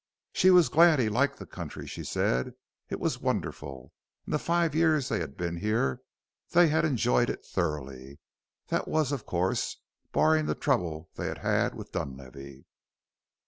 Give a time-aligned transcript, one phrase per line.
[0.33, 2.55] She was glad he liked the country, she said.
[2.89, 3.93] It was wonderful.
[4.25, 6.01] In the five years they had been here
[6.53, 8.17] they had enjoyed it thoroughly
[8.69, 9.77] that was, of course,
[10.11, 12.65] barring the trouble they had had with Dunlavey.